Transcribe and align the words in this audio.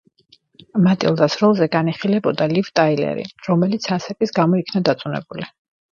მატილდას 0.85 1.35
როლზე 1.41 1.67
განიხილებოდა 1.75 2.47
ლივ 2.55 2.71
ტაილერი, 2.81 3.27
რომელიც 3.49 3.89
ასაკის 3.99 4.35
გამო 4.41 4.63
იქნა 4.63 4.83
დაწუნებული. 4.89 5.47